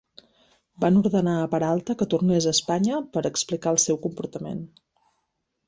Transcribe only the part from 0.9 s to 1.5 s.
ordenar a